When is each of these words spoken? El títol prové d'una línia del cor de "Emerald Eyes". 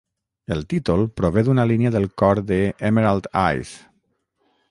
El 0.53 0.61
títol 0.71 1.03
prové 1.21 1.43
d'una 1.49 1.65
línia 1.73 1.91
del 1.97 2.09
cor 2.23 2.41
de 2.53 2.59
"Emerald 2.91 3.31
Eyes". 3.45 3.77